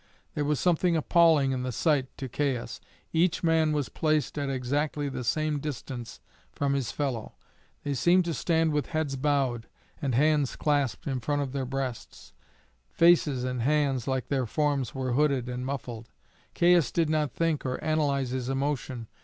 [0.33, 2.81] There was something appalling in the sight to Caius.
[3.13, 6.19] Each man was placed at exactly the same distance
[6.51, 7.35] from his fellow;
[7.83, 9.67] they seemed to stand with heads bowed,
[10.01, 12.33] and hands clasped in front of their breasts;
[12.89, 16.09] faces and hands, like their forms, were hooded and muffled.
[16.55, 19.05] Caius did not think, or analyze his emotion.